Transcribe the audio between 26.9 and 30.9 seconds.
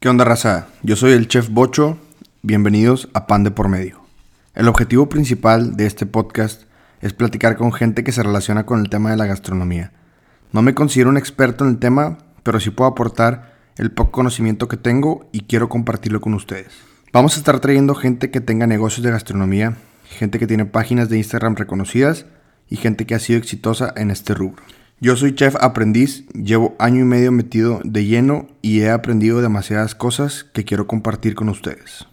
y medio metido de lleno y he aprendido demasiadas cosas que quiero